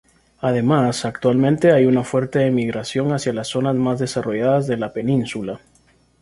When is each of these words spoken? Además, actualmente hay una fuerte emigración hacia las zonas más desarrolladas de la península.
Además, 0.39 1.05
actualmente 1.05 1.71
hay 1.73 1.85
una 1.85 2.03
fuerte 2.03 2.47
emigración 2.47 3.13
hacia 3.13 3.33
las 3.33 3.49
zonas 3.49 3.75
más 3.75 3.99
desarrolladas 3.99 4.65
de 4.65 4.77
la 4.77 4.91
península. 4.93 5.59